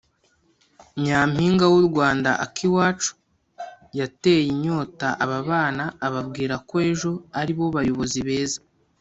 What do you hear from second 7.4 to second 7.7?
bo